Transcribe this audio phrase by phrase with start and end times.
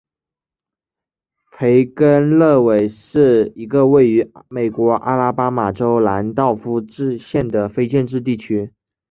[1.51, 6.83] 培根勒韦是一个位于美国阿拉巴马州兰道夫
[7.19, 8.71] 县的非建制地区。